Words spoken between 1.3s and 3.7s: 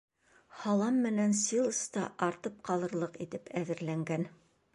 силос та артып ҡалырлыҡ итеп